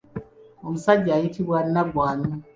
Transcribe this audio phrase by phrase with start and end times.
[0.67, 2.29] Omusajja ayitibwa Nnaggwano.